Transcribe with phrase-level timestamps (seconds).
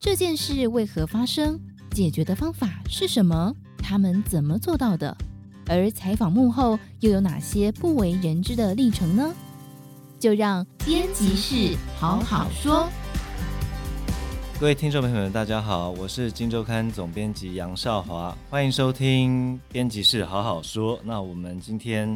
[0.00, 1.58] 这件事为何发生？
[1.90, 3.52] 解决的方法是什么？
[3.78, 5.16] 他们怎么做到的？
[5.66, 9.34] 而采访幕后又有哪些不为人知的历程呢？
[10.20, 12.88] 就让编辑室好好说。
[14.60, 20.96] 各位听众朋友们，大家好，我是《金周刊》总编辑杨少华，欢迎收听《编辑室好好说》。
[21.02, 22.08] 那我们今天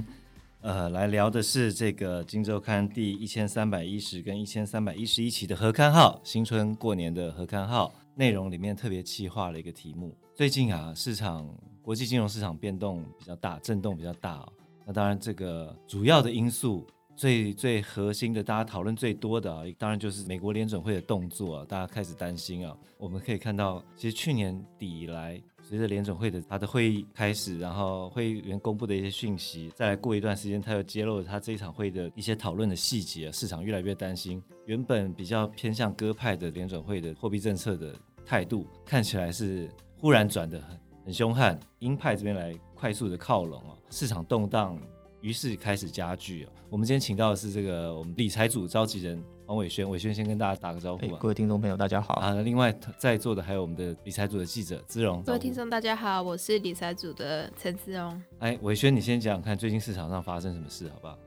[0.62, 10.16] 呃来聊的是这个《金周刊》第一千三百一十跟一千三百一十一期的合刊号，新春过年的合刊号内容里面特别企划了一个题目。
[10.36, 11.52] 最近啊，市场
[11.82, 14.48] 国际金融市场变动比较大，震动比较大。
[14.86, 16.86] 那当然，这个主要的因素。
[17.14, 22.74] 最最核心的，大家讨论最多的啊，当然就是美国联准会的动作啊，大家开始担心啊。
[22.96, 34.42] 我们可以看到，其实去年底以来，随着联准会的他的会议开始，然后会员公布的一些讯息，再来过一段时间，他又揭露了他这一场会的一些讨论的细节，市场越来越担心。
[34.66, 37.94] 原本比较偏向鸽派的联准会的货币政策的
[38.24, 44.78] 态度，看起来是忽然转得很很凶悍，鹰派这边来快速的靠拢啊，市场动荡。
[45.20, 46.48] 于是开始加剧。
[46.68, 49.22] 我们今天请到的是这个我们理财组召集人
[49.52, 51.06] 黄伟轩，伟轩先跟大家打个招呼。
[51.16, 52.14] 各位听众朋友，大家好。
[52.14, 55.22] 啊，另外在座的还有我们的理财组的记者姿蓉。
[55.24, 58.18] 各位听众大家好，我是理财组的陈资荣。
[58.38, 61.18] 哎，伟轩，你先讲讲看最近市场上发生什么事，好不好？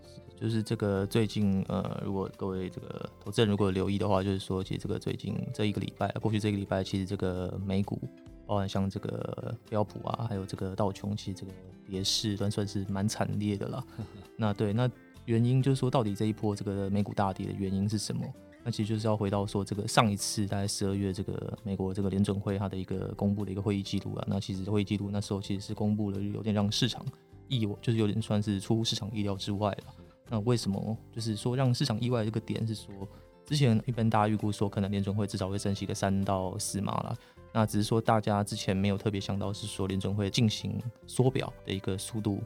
[0.41, 8.01] 就是这个最近呃，如果各位这个投资人如果留意的话，就是说，其实这个最近这一个礼拜，过去这个礼拜，其实这个美股。
[8.47, 11.51] 包含像这个标普啊，还有这个道琼，其实这个
[11.89, 13.83] 跌势算算是蛮惨烈的了。
[14.37, 14.87] 那对，那
[15.25, 18.25] 原因就是说，到底这一波这个美股大跌的原因是什么？
[18.63, 24.25] 那其实就是要回到说，这个上一次大概十二月，这个美国这个联准会它的一个公布的一个会议记录啊。
[24.27, 27.05] 那其实会议记录那时候其实是公布了，有点让市场
[27.47, 29.93] 意外，就是有点算是出乎市场意料之外了。
[30.29, 30.97] 那为什么？
[31.11, 32.91] 就是说让市场意外这个点是说，
[33.45, 37.15] 之前一般大家预估说，可能联准会至少会升息个三到四码了。
[37.53, 42.41] 那只是说，大家之前没有特别想到是说联准会进行缩表的一个速度，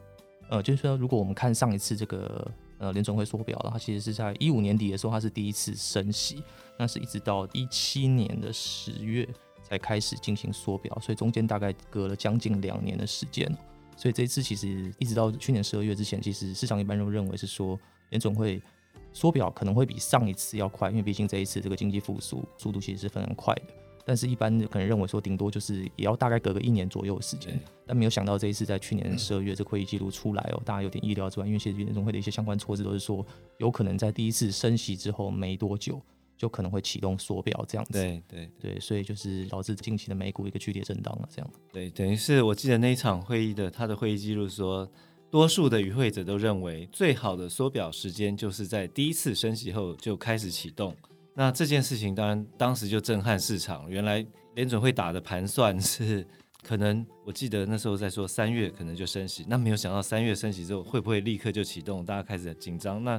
[0.50, 2.46] 呃，就是说，如果我们看上一次这个
[2.80, 6.42] 呃联准会缩表了，它其实是在一五年底的时候，它是第一次升息，
[6.76, 9.28] 那是一直到一七年的十月
[9.62, 13.46] 才开始进行缩表，所以中间大概隔了将近两年的时间，
[13.96, 18.60] 所以这一次其实一直到去年十二月之前，其实市场一般都认为是说联准会
[19.12, 23.62] 缩表可能会比上一次要快，因为毕竟这一次这个经济复苏速度其实是非常快的。
[24.10, 27.56] 但是，一般可能认为说，顶多就是也要大概隔个一年左右的时间。
[27.86, 31.46] 但没有想到这一次在去年十二月这会议记录出来哦，大家有点意料之外。
[31.46, 33.24] 因为其实联总会的一些相关措施都是说，
[33.58, 36.02] 有可能在第一次升息之后没多久，
[36.36, 37.92] 就可能会启动缩表这样子。
[37.92, 41.28] 对对对，所以就是导致近期的美股一个剧烈震荡了。
[41.32, 41.48] 这样。
[41.72, 44.90] 对，等于是我记得那一场会议的他的会议记录说，
[45.30, 50.96] 多数的与会者都认为，最好的缩表时间就是在第一次升息后就开始启动。
[51.40, 53.88] 那这件事情当然当时就震撼市场。
[53.88, 54.22] 原来
[54.56, 56.22] 联准会打的盘算是，
[56.62, 63.02] 可能我记得那时候在说三月可能就升息，那没有想到三月升息之后会不会立刻就启动，大家开始紧张。
[63.02, 63.18] 那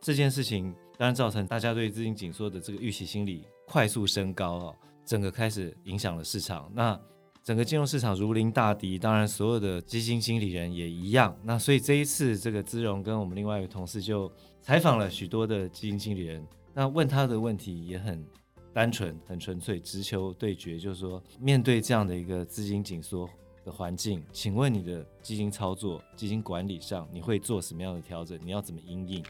[0.00, 4.76] 这件事情当然造成大家对资金紧缩的这个预期心理快速升高哦，
[5.06, 6.68] 整个开始影响了市场。
[6.74, 7.00] 那
[7.44, 11.38] 整个金融市场如临大敌，当然所有的基金经理人也一样。
[11.44, 14.28] 那所以这一次这个姿蓉跟我们另外一个同事就
[14.60, 16.44] 采访了许多的基金经理人。
[16.72, 18.24] 那问他的问题也很
[18.72, 23.28] 单纯、很纯粹，直球对决，就是说，面对这样的一个资金紧缩
[23.64, 28.38] 的环境，请问你的基金操作、基金管理上，你会做什么样的调整？
[28.44, 29.24] 你要怎么应应？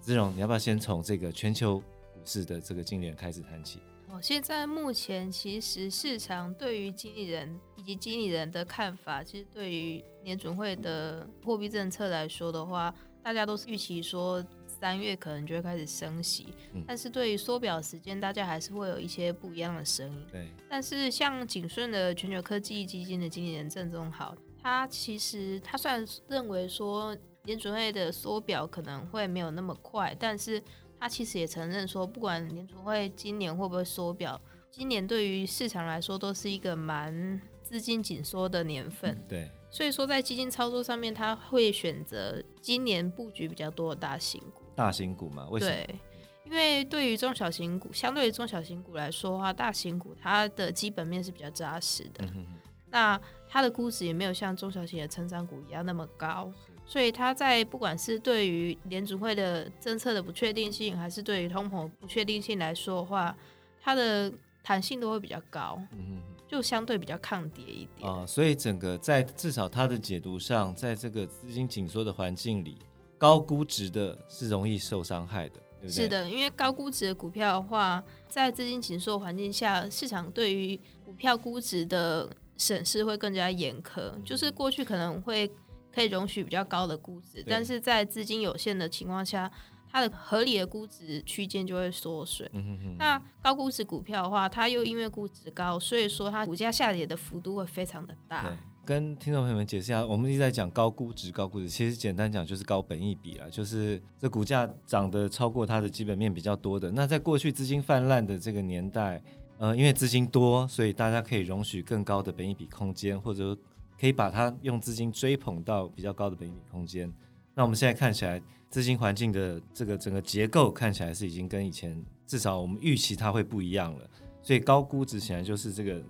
[0.00, 3.80] 子荣，你要不要先从这个全球股市的这个经理人开始谈起？
[4.10, 14.42] 哦，现在目前其实市场对于经理人以及经理人的看法，其实对于联准会的货币政策来说的话，大家都是预期说。
[14.78, 20.26] 三月可能就会开始升息，嗯、但是对于缩表时间，大家还是会有一些不一样的声音。
[20.30, 30.62] 对，但是像景顺的全球科技基金的经理人郑宗豪，他其实他虽然认为说联储会的缩表可能会没有那么快，但是
[31.00, 39.12] 他其实也承认说，不管联储会今年会不会缩表，今年对于市场来说都是一个蛮资金紧缩的年份。
[39.12, 39.50] 嗯、对。
[39.70, 44.62] 所以说，在基金操作上面，他会选择今年布局比较多的大型股。
[44.78, 45.48] 大型股嘛？
[45.50, 45.72] 为什么？
[45.72, 46.00] 对，
[46.44, 52.24] 因为对于中小型股，相对于中小型股来说的话，大型股它的基本面是比较扎实的。
[52.26, 52.58] 嗯、哼哼，
[52.90, 56.48] 那它的估值也没有像中小型的成长股一样那么高，
[56.86, 63.36] 所以它在不管是对于联储会的政策的不确定性，还是对于通膨不确定性来说的话，
[63.80, 64.32] 它的
[64.62, 65.82] 弹性都会比较高。
[65.90, 72.78] 嗯就相对比较抗跌一点啊，所以整个在至少它的解读上，在这个资金紧缩的环境里，
[73.18, 84.00] 高估值的是容易受伤害的，对对是的，因为高估值的股票的话，在资金紧缩环境下，市场对于股票估值的审视会更加严苛。
[84.14, 85.50] 嗯、就是过去可能会
[85.92, 89.50] 可以容许比较高的估值，但是在资金有限的情况下，
[89.90, 92.48] 它的合理的估值区间就会缩水。
[92.52, 98.56] 嗯、哼哼，那高估值股票的话，它又因为估值高，所以说它股价下跌的幅度会非常的大。
[98.88, 106.90] 跟听众朋友们解释一下，我们一直在讲高估值，高估值其实简单讲就是高本益比啊，就是这股价涨得超过它的基本面比较多的。
[106.92, 109.22] 那在过去资金泛滥的这个年代，
[109.58, 113.54] 呃，因为资金多，所以大家可以容许更高的本益比空间，或者
[114.00, 117.12] 可以把它用资金追捧到比较高的本益比空间。
[117.54, 118.40] 那我们现在看起来，
[118.70, 124.10] 资金环境的这个整个结构看起来是已经跟以前至少我们预期它会不一样了，
[124.42, 126.02] 所以高估值显然就是这个。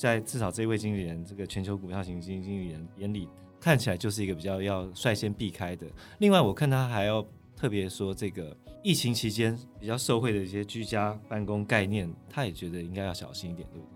[0.00, 3.28] 在至少这位经理人，这个全球股票型基金经理人眼里，
[3.60, 5.86] 看起来就是一个比较要率先避开的。
[6.20, 7.22] 另外，我看他还要
[7.54, 13.86] 特别说，这个疫情期间比较受惠的一些居家办公概念，他也觉得应该要小心一点，对不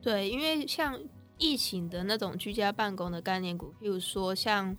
[0.00, 0.12] 对？
[0.12, 0.96] 对，因为像
[1.38, 4.72] 疫情的那种居家办公的概念股，譬如说像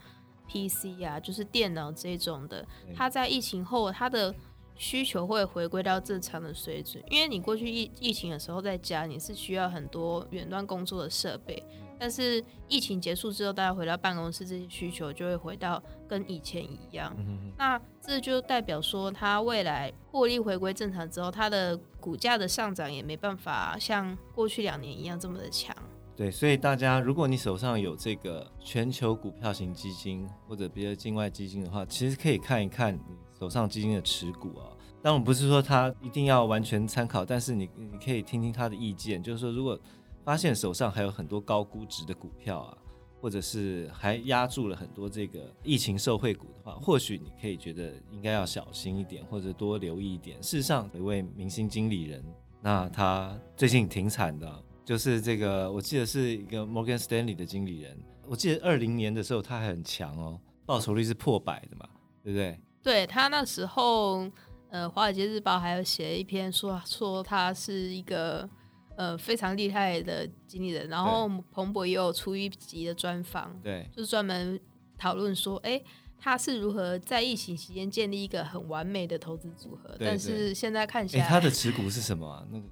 [0.48, 2.66] PC 啊，就是电脑这种的，
[2.96, 4.34] 它在疫情后它的。
[4.80, 11.62] 需求会回归到正常的水准，因为你过去疫疫情的时候在家，你是需要很多远端工作的设备，
[12.00, 17.14] 但是疫情结束之后，大家回到办公室，这些需求就会回到跟以前一样。
[17.20, 25.76] 嗯、那这就代表说，它未来获利回归正常之后，它的股价的上涨也没办法像过去两年一样这么的强。
[26.16, 32.98] 对，所以大家，如果你手上有这个全球股票型基金或者别的境外基金的话，其实可以看一看。
[33.40, 34.68] 手上基金的持股啊，
[35.02, 39.24] 当然不是说他一定要完全参考，但是你你可以听听他的意见。
[39.24, 39.80] 就是说，如果
[40.24, 42.78] 发现手上还有很多高估值的股票啊，
[43.22, 50.42] 或者是还压住了很多这个疫情受惠股的话，或许你可以觉得应该要小心一点，或者多留意一点。
[50.44, 52.24] 事实上，有一位明星经理人，
[52.62, 57.98] 那他最近挺惨的，就是这个我记得是一个 Morgan Stanley 的经理人，
[58.28, 61.88] 我记得二零年的时候他还很强哦，报酬率是破百的嘛，
[62.22, 62.60] 对不对？
[62.82, 64.30] 对他那时候，
[64.70, 68.50] 呃，《华尔街日报》还有写一篇说说他是一个
[68.96, 74.60] 呃非常厉害的经理人，然后彭博也有出一集的专访，对，就是专门
[74.98, 75.82] 讨论说，哎，
[76.18, 79.96] 他是如何在疫情期间建立一个很完美的投资组合。
[80.00, 82.46] 但是现在看起来，他的持股是什么啊？
[82.50, 82.66] 那个，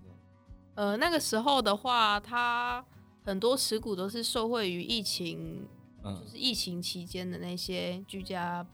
[0.75, 2.85] 呃，那个时候的话，他
[3.23, 5.67] 很多持股都是受惠于疫情，
[6.03, 8.65] 嗯，就是疫情期间的那些居家。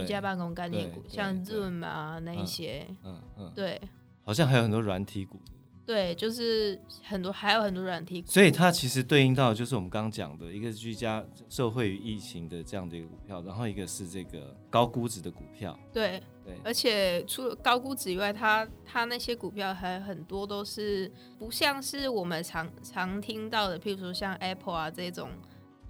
[0.00, 3.80] 居家办公概念股，像 Zoom 啊那一些，嗯嗯，对，
[4.24, 5.40] 好像还有很多软体股，
[5.86, 25.28] 对，就是很多还有很多软体股，所以它其实对应到就是我们刚刚讲的一个是居家受惠于疫情的这样的一个股票，然后一个是这个高估值的股票，对对，而且除了高估值以外，它它那些股票还很多都是不像是我们常常听到的，譬如说像 Apple 啊这种。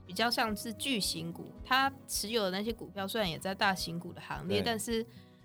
[0.06, 5.04] 比较像是巨型股，它持有的那些股票虽然也在大型股的行列，但是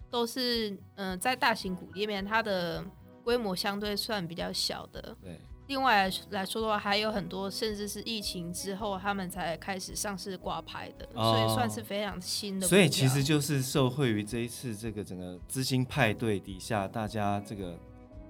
[0.10, 2.84] 都是嗯、呃，在大型股里面，它的
[3.24, 5.16] 规模相对算比较小的。
[5.22, 12.68] 对，另外来说的话，还有很多甚至是疫情之后他们才开始上市挂牌的，哦、所以算是非常新的。
[12.68, 17.78] 所以其实就是受惠于这一次这个整个资金派对底下，大家这个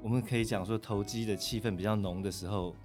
[0.03, 2.75] 我们可以讲说投机的气氛比较浓的时候。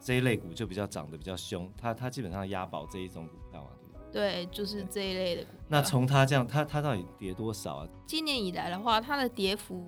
[0.00, 3.98] 这一类股就比较涨得比较凶，它它基本上押宝这一种股票嘛，对不对？
[4.10, 5.60] 对，就是这一类的股票。
[5.68, 7.88] 那从它这样，它它到底跌多少啊？
[8.06, 9.86] 今年以来的话，它的跌幅，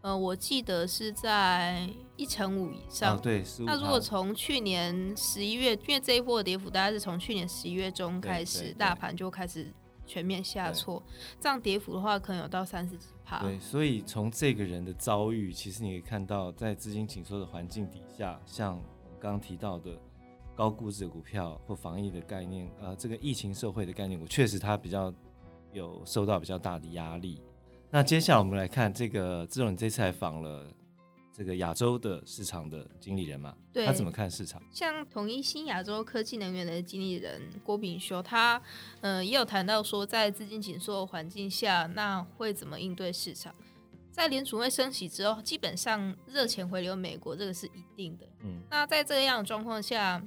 [0.00, 1.86] 呃，我记得是在
[2.16, 3.16] 一成五以上。
[3.16, 9.70] 哦、对，那如果从去年十一月，因为这一波的跌幅大概是从去年十一月中开始，大盘就开始
[10.06, 11.02] 全面下挫，
[11.38, 13.40] 这样跌幅的话，可能有到三十几趴。
[13.40, 18.82] 对，所以从这个人的遭遇，其实你可以看到，在资金紧缩的环境底下，像。
[19.20, 19.90] 刚刚提到的
[20.56, 25.12] 高估值的股票或防疫的概念，呃，这个疫情社会的概念股，确实它比较
[25.72, 27.40] 有受到比较大的压力。
[27.90, 30.66] 那接下来我们来看这个，志荣，你这次还访了
[31.32, 33.54] 这个亚洲的市场的经理人嘛？
[33.72, 34.62] 对，他怎么看市场？
[34.70, 38.56] 像统一新亚洲科技能源的经理人郭炳修，他
[39.00, 43.54] 嗯、呃、也有谈到说，在资金紧缩的环境下，那会怎么应对市场？
[44.10, 48.26] 在联储会升息之后，基本上热钱回流美国，这个是一定的。
[48.40, 50.22] 嗯，那在这样的状况下，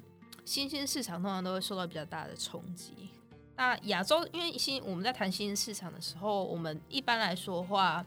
[0.46, 3.10] 新兴市场通常都会受到比较大的冲击。
[3.56, 8.04] 那亚洲，因为新我们在谈新兴市场的时候，我们一般来说的话，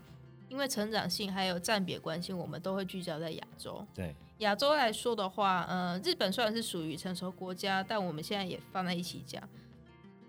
[0.48, 3.86] 因为成长性还有占比关系，我们都会聚焦在亚洲。
[3.94, 9.40] 对，亚洲来说的话，呃，日本虽然是属于成熟国家，但我们现在也放在一起讲。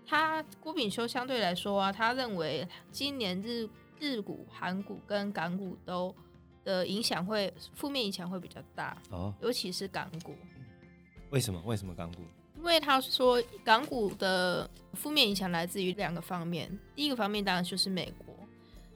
[0.06, 3.68] 他郭炳修相对来说啊，他认为今年日
[4.00, 6.14] 日股、韩股跟港股都
[6.64, 10.34] 的影响会负面影响会比较大哦，尤其是港股。
[11.30, 11.62] 为什么？
[11.64, 12.22] 为什么港股？
[12.56, 18.34] 因为他说港股的负面影响来自于两个方面，第一个方面当然就是美国，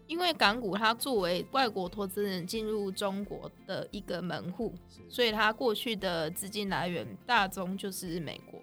[0.09, 4.75] 因为港股它作为外国投资人进入中国的一个门户，
[5.09, 8.61] 所以它过去的资金来源大宗就是美国。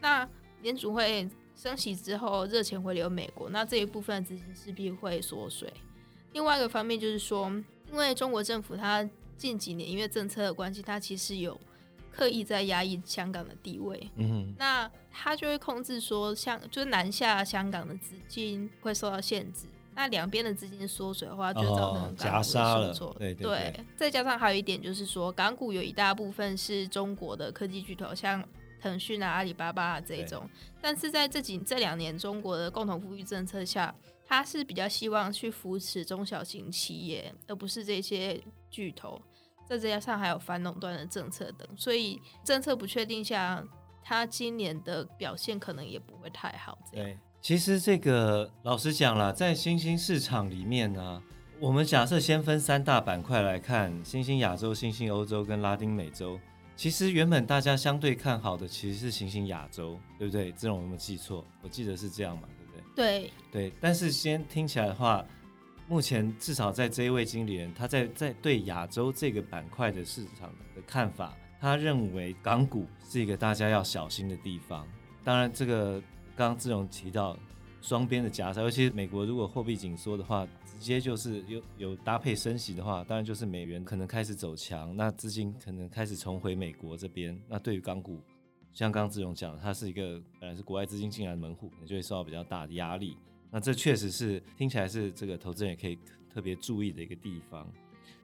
[0.00, 0.28] 那
[0.60, 5.72] 联储会升息之后，热钱回流美国，那这一部分资金势必会缩水。
[6.32, 7.50] 另外一个方面就是说，
[7.90, 11.58] 因为中国政府它近几年因为政策的关系，它其实有。
[12.16, 23.16] 刻意在压抑香港的地位，嗯哼，那它就会控制说，像就是南下香港的资金会受到限制，那两边的资金缩水的话，就造成港股的受挫。
[23.18, 28.40] 对对，对，对，再加上还有一点就是说，港股有一大部分是中国的科技巨头，像
[28.84, 30.46] 腾讯啊、阿里巴巴啊这种，
[30.82, 33.94] 但是在这几这两年中国的共同富裕政策下，
[34.26, 38.38] 他是比较希望去扶持中小型企业，而不是这些
[38.70, 39.18] 巨头。
[39.66, 43.64] 再加上还有反垄断的政策等，所以政策不确定下，
[44.02, 46.76] 它今年的表现可能也不会太好。
[46.92, 51.22] 对，其实这个老实讲了，在新兴市场里面呢，
[51.58, 56.38] 我们假设先分三大板块来看：新兴亚洲、新兴欧洲跟拉丁美洲。
[56.76, 60.52] 其实原本大家相对看好的其实是行星亚洲，对不对？
[60.52, 61.44] 这种有没有记错？
[61.62, 62.82] 我记得是这样嘛，对不对？
[62.94, 65.24] 对对，但是先听起来的话。
[65.86, 74.88] 目前至少在这一位经理人，他在在对亚洲这个板块的市场的看法，他认为港股是一个大家要小心的地方。
[75.22, 76.00] 当然，这个
[76.34, 77.38] 刚刚志荣提到
[77.82, 87.36] 双边的夹杀，尤其是美国如果货币紧缩的话，直接就是有有搭配升息的话，当然就是美元可能开始走强，那资金可能开始重回美国这边。
[87.48, 88.20] 那对于港股，
[88.72, 93.16] 像刚刚志勇讲，它是一个本来是国外资金进来的门户，可能就会受到比较大的压力。
[93.50, 95.98] 那这确实是听起来是这个投资人也可以
[96.32, 97.66] 特别注意的一个地方。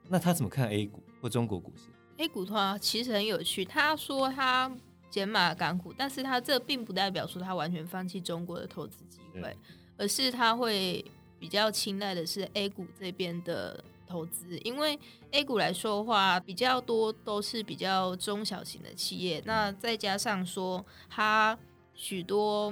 [0.07, 1.83] 那他怎么看 A 股或中国股市
[2.17, 4.69] ？A 股的话其实很有趣，他说他
[5.09, 9.55] 减码港股，但是他这并不代表说他完全放弃中国的投资机会，
[9.97, 11.03] 而是他会
[11.41, 14.97] 比较青睐的是 A 股这边的投资，因为
[15.31, 21.57] A 股来说的话比较多都是比较中小型的企业，那再加上说它
[21.95, 22.71] 许多。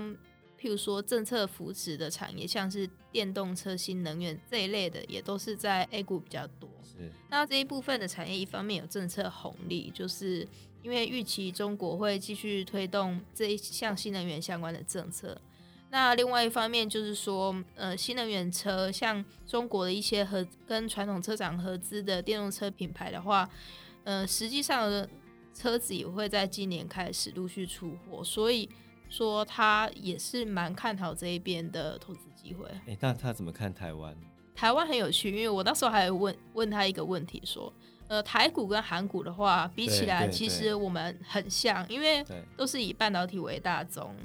[0.61, 6.69] 譬如说，政策扶持的产业，像是电动车、新能源这一类的，也都是在 A 股比较多。
[6.83, 7.09] 是。
[7.29, 10.45] 那这一部分的产业，一方面有政策红利，就是
[10.83, 15.39] 因为预期中国会继续推动这一项新能源相关的政策。
[15.89, 23.49] 那另外一方面就是说，呃，新能源车像中国的一些合跟传统车厂合资的电动车品牌的话，
[24.03, 25.09] 呃，实际上的
[25.53, 28.69] 车子也会在今年开始陆续出货，所以。
[29.11, 32.63] 说他也是蛮看好这一边的投资机会。
[32.85, 34.15] 哎，那他怎么看台湾？
[34.53, 37.73] 台湾很有趣，因为我那时候还问问他一个问题，说，
[38.07, 42.23] 呃，台股跟韩股的话比起来，其实我们很像，因为
[42.55, 44.15] 都是以半导体为大宗，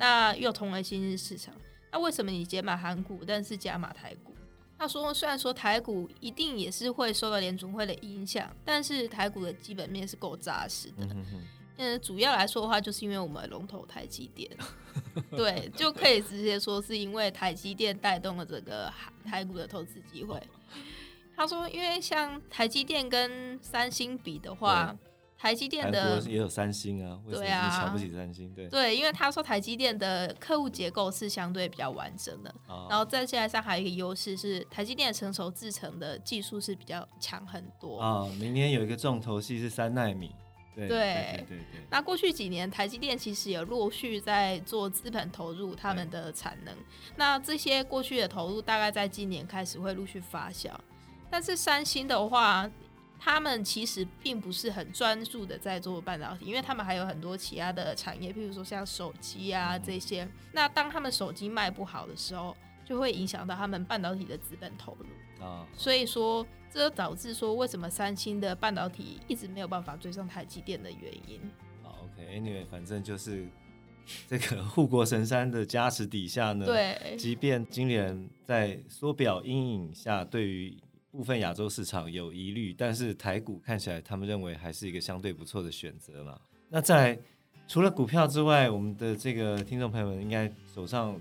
[0.00, 1.54] 那又同为新兴市场，
[1.92, 4.34] 那为什么你解码韩股，但是加码台股？
[4.78, 11.04] 他说，虽然说台股一定也是会受到联总会的影响，但是台股的基本面是够扎实的。
[11.10, 14.50] 嗯嗯，主要来说的话，就是因为我们龙头台积电，
[15.36, 18.90] 对，就可以直接说是因为台积电带动了这个
[19.24, 20.42] 台股的投资机会。
[21.36, 24.96] 他说，因为像台积电跟三星比的话，
[25.40, 28.52] 台积电的也有三星啊，为什么你瞧不起三星？
[28.54, 32.54] 对，对，因为他说台积电的客户结构是相对比较完整的，
[32.90, 38.26] 然后在现在上还有一个优势是台积电的成熟制程的技术是比较强很多啊。
[38.38, 40.30] 明年有一个重头戏是三纳米。
[40.72, 41.58] 对对对，对，
[41.90, 46.74] 那过去几年，台积电其实也陆续在做资本投入他们的产能。
[47.16, 50.70] 那这些过去的投入，大概在今年开始会陆续发酵。
[51.28, 52.70] 但是三星的话，
[53.20, 60.26] 他们其实并不是很专注的在做半导体，因为他们还有很多其他的产业，譬如说像手机啊这些。
[60.52, 65.64] 那当他们手机卖不好的时候，就会影响到他们半导体的资本投入啊。
[65.76, 66.44] 所以说。
[66.72, 71.40] 这导致说，为什么三星的半导体一直没有办法追上台积电的原因。
[71.82, 73.48] 好，OK，Anyway，反正就是
[74.28, 80.72] 这个护国神山的加持底下呢，对，即便今年在缩表阴影下，对于
[81.10, 86.38] 部分亚洲市场有疑虑，但是台股看起来他们认为还是一个相对不错的选择嘛。
[86.68, 87.18] 那在
[87.66, 91.20] 除了股票之外，我们的这个听众朋友们应该手上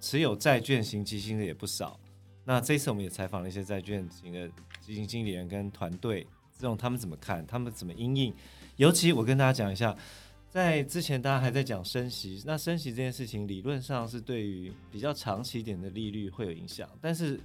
[0.00, 1.98] 持有债券型基金的也不少。
[2.44, 4.50] 那这次我们也采访了一些债券型的。
[4.80, 6.26] 基金经理人跟团队，
[6.58, 7.46] 这种他们怎么看？
[7.46, 8.34] 他们怎么应应？
[8.76, 9.94] 尤其我跟大家讲一下，
[10.48, 16.88] 在之前大家还在讲升息，那升息这件事情理论上是对于比较长期点的利率会有影响。
[17.02, 17.38] 但是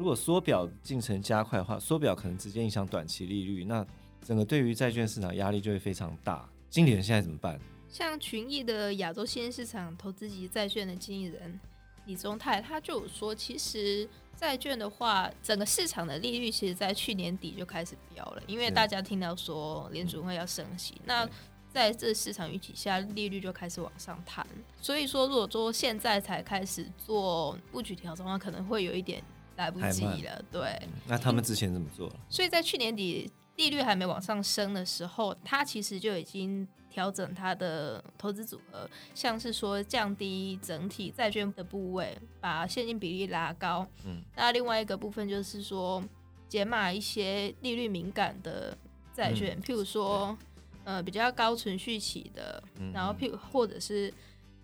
[0.00, 3.86] 如果缩表进程加快的话，缩表可能直接影响短期利率，那
[4.24, 6.48] 整个对于债券市场压力就会非常大。
[6.70, 7.60] 经理人现在怎么办？
[7.90, 11.60] 像群益的亚洲新兴市场投资级债券的经理人
[12.06, 21.28] 李宗泰，他就有说，其实债券的话，整个市场的利率其实在去年底就开始飙了，因为大家听到说联储会要升息，嗯、那
[21.70, 24.46] 在这市场预期下，利率就开始往上弹。
[24.80, 29.22] 所以说，如果说现在才开始做布局调整的话，可能会有一点
[29.60, 30.44] 来不及了。
[30.50, 32.10] 对、嗯，那他们之前怎么做？
[32.28, 36.66] 所以在去年底利率还没往上升的时候，他其实就已经。
[36.92, 43.86] 调整他的投资组合，像是说降低整体债券的部位，把现金比例拉高。
[44.04, 46.02] 嗯，那另外一个部分就是说
[46.48, 48.76] 减码一些利率敏感的
[49.14, 50.36] 债券，嗯、譬如说
[50.82, 54.12] 呃比较高存续期的，嗯、然后譬如或者是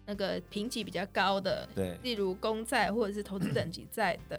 [0.05, 4.37] 那个评级比较高的，对，例如公债或者是投资等级债等。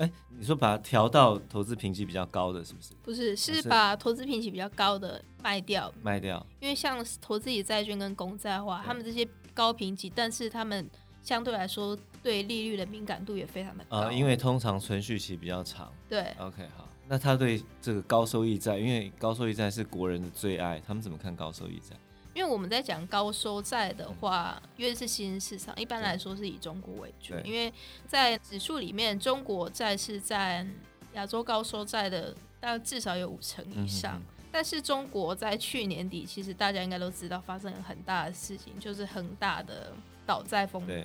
[0.00, 2.94] 哎，你说把它调到投资评级比较高的是不是？
[3.02, 5.92] 不是，是把投资评级比较高的卖掉。
[6.02, 6.44] 卖掉。
[6.58, 10.88] 因为像投资级债券跟公债的话，他们这些高评级，但是他们
[11.22, 13.98] 相对来说对利率的敏感度也非常的高。
[13.98, 15.92] 呃，因为通常存续期比较长。
[16.08, 16.34] 对。
[16.38, 16.88] OK，好。
[17.06, 21.94] 那他对这个高收益债，因为高收益债是国人的最爱，他们怎么看高收益债？
[22.40, 27.34] 因为我们在讲高收债的话，因为是新兴市场，一般来说是以中国为主。
[27.44, 27.70] 因为
[28.08, 30.66] 在指数里面，中国债是占
[31.12, 34.14] 亚洲高收债的大概至少有五成以上。
[34.14, 39.92] 嗯、哼哼，但是中国在去年底，其实大家应该都知道发生了很大的事情，就是恒大的
[40.24, 40.96] 倒债风波。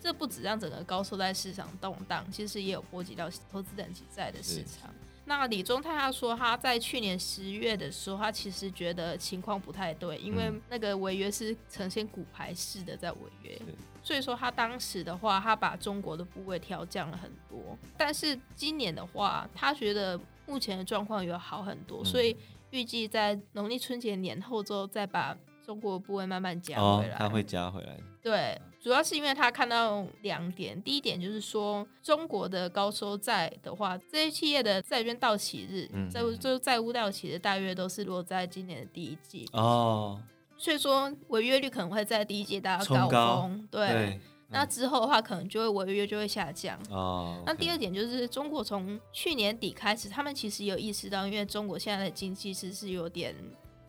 [0.00, 4.92] 这不止让整个高收债市场动荡，其实也有波及到投资等级债的市场。
[5.30, 13.56] 那李宗泰他说，他在去年十月的时候，他其实觉得情况不太对，因为那个违约是呈现骨牌式的在违约，
[14.02, 17.78] 所以说他当时的话，他把中国的部位调降了很多。
[17.96, 22.36] 但是今年的话，他觉得目前的状况有好很多，所以
[22.70, 27.16] 预计在农历春节年后之后再把中国部位慢慢加回来。
[27.16, 27.96] 他会加回来。
[28.20, 28.60] 对。
[28.80, 40.18] 主要是因为他看到两点，第一点就是说，中国的高收债的话，这些企业的债券到期日，债务就债务到期的大约都是落在今年的第一季哦，
[40.56, 47.42] 所以说违约率可能会在第一季达到高峰，对，对那之后的话可能就会违约就会下降哦。
[47.44, 53.36] 那第二点就是中国从去年底开始，他们其实有意识到，因为中国现在的经济其实是有点。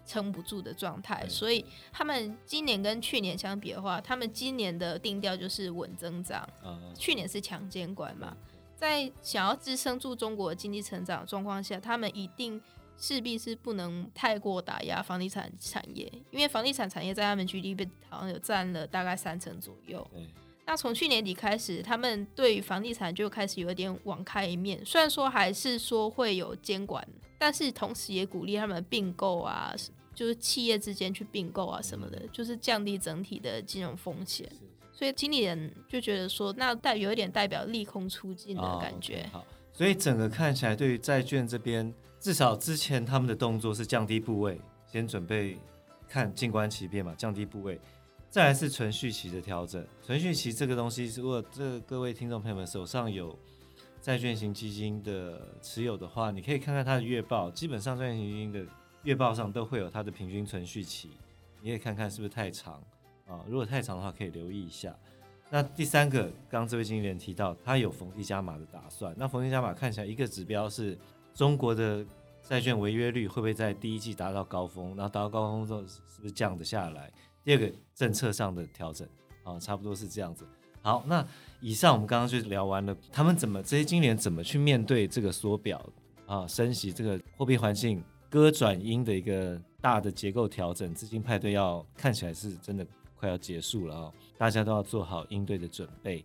[0.05, 6.47] 撑不住的状态，所以他们今年跟去年相比的话，他们今年的定调就是稳增长。
[6.95, 8.35] 去年是强监管嘛，
[8.75, 12.61] 在想要支撑住中国经济成长的状况下，他们一定
[12.97, 20.05] 势必是不能太过打压房地产产业，因为房地产产业在他们 GDP 好像有占了大概三成左右。
[20.71, 27.05] 那从去年底开始，他们对于房地产就开始有一点网开一面，虽然说还是说会有监管，
[27.37, 29.75] 但是同时也鼓励他们并购啊。
[30.15, 34.49] 就是企业之间去并购啊什么的，嗯、就是降低整体的金融风险。
[34.93, 39.23] 所以经理人就觉得说，那代有一点代表利空出尽的感觉。
[39.23, 44.57] 哦 okay, 好，所以整个看起来，对于债券这边，至少之前他们的动作是降低部位，
[44.89, 45.57] 先准备
[46.07, 47.77] 看静观其变嘛，降低部位。
[48.31, 49.85] 再来是存续期的调整。
[50.01, 53.37] 存续期这个东西，如果这各位听众朋友们手上有
[54.01, 58.65] 债券型基金的持有的话，你可以看看它的月报，基本上债券型基金的。
[59.03, 61.09] 月报上都会有它的平均存续期，
[61.59, 62.75] 你可以看看是不是太长
[63.25, 63.43] 啊？
[63.47, 64.95] 如果太长的话，可以留意一下。
[65.49, 69.11] 那第三个，刚刚这位经理人提到，他有逢低加码的打算。
[69.17, 70.95] 那逢低加码看起来，一个指标是
[71.33, 72.05] 中国的
[72.43, 74.89] 债券违约率会不会在第一季达到高峰？
[74.95, 77.11] 然后达到高峰之后是不是降得下来？
[77.43, 79.07] 第二个，政策上的调整
[79.43, 80.45] 啊，差不多是这样子。
[80.81, 81.25] 好，那
[81.59, 85.83] 以上我们刚刚就聊完了，他们怎么这些经理人怎么去面对这个缩表
[86.25, 88.03] 啊、升息这个货币环境？
[88.29, 96.23] 割转音的一个大的结构调整，资金派对要看起来是真的快要结束了哦，大家都要做好应对的准备。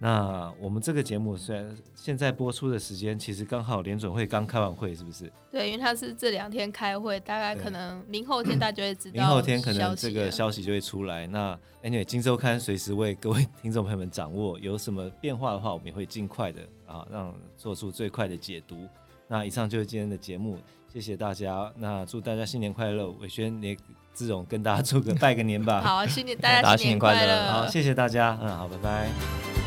[0.00, 5.30] 那我们这个节目虽然现在播出的时间，其实刚好联准会刚开完会，是不是？
[5.50, 9.14] 对，因为他是这两天开会，大概可能明后天大家就会知道。
[9.14, 11.26] 明后天可能这个消息就会出来。
[11.26, 18.88] 那 Anyway，金周刊随时为各位听众朋友们掌握有什么变化的话，我们也会尽快的啊，让做出最快的解读。
[19.26, 20.58] 那以上就是今天的节目。
[20.90, 23.10] 谢谢大家，那祝大家新年快乐！
[23.20, 23.76] 伟轩，你
[24.14, 25.82] 志荣跟大家祝个拜个年吧。
[25.82, 27.52] 好，新年 大家新年快乐。
[27.52, 29.57] 好，谢谢大家，嗯，好，拜拜。